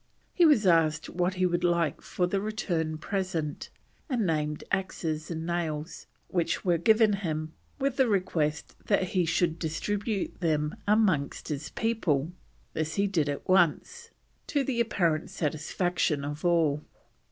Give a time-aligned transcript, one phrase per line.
[0.33, 3.69] He was asked what he would like for the return present,
[4.09, 9.59] and named axes and nails, which were given him with the request that he would
[9.59, 12.31] distribute them amongst his people;
[12.73, 14.09] this he at once
[14.47, 16.83] did, to the apparent satisfaction of all.